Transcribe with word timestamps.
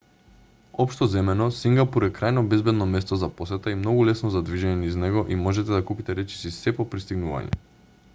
општо 0.83 1.07
земено 1.15 1.49
сингапур 1.57 2.05
е 2.07 2.09
крајно 2.15 2.43
безбедно 2.53 2.87
место 2.93 3.19
за 3.23 3.29
посета 3.41 3.73
и 3.73 3.77
многу 3.81 4.07
лесно 4.09 4.31
за 4.37 4.41
движење 4.47 4.79
низ 4.85 4.97
него 5.03 5.23
и 5.35 5.39
можете 5.43 5.77
да 5.77 5.83
купите 5.91 6.17
речиси 6.21 6.53
сѐ 6.57 6.75
по 6.81 6.89
пристигнување 6.95 7.61